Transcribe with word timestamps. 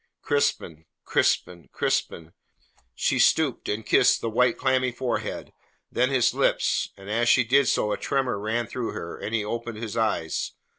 "Crispin, 0.23 0.85
Crispin, 1.05 1.69
Crispin!" 1.71 2.33
She 2.95 3.19
stooped 3.19 3.69
and 3.69 3.85
kissed 3.85 4.19
the 4.19 4.31
white, 4.31 4.57
clammy 4.57 4.91
forehead, 4.91 5.51
then 5.91 6.09
his 6.09 6.33
lips, 6.33 6.89
and 6.97 7.07
as 7.07 7.29
she 7.29 7.43
did 7.43 7.67
so 7.67 7.91
a 7.91 7.97
tremor 7.97 8.39
ran 8.39 8.65
through 8.65 8.93
her, 8.93 9.15
and 9.15 9.35
he 9.35 9.45
opened 9.45 9.77
his 9.77 9.95
eyes. 9.95 10.53